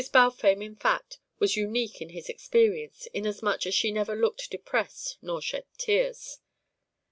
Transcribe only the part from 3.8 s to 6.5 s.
never looked depressed nor shed tears.